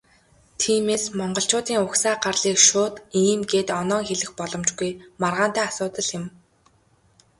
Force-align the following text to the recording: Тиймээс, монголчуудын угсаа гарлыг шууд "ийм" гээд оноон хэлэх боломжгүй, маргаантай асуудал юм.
Тиймээс, 0.59 1.03
монголчуудын 1.17 1.79
угсаа 1.85 2.15
гарлыг 2.23 2.57
шууд 2.67 2.95
"ийм" 3.27 3.41
гээд 3.51 3.69
оноон 3.79 4.03
хэлэх 4.09 4.31
боломжгүй, 4.39 4.91
маргаантай 5.21 5.65
асуудал 5.69 6.09
юм. 6.19 6.25